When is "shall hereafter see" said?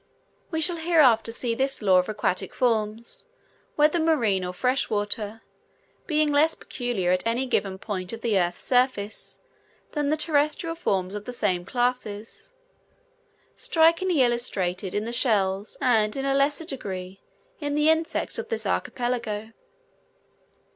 0.61-1.53